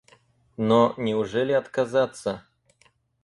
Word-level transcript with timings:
Но 0.57 0.95
неужели 0.97 1.51
отказаться? 1.51 2.43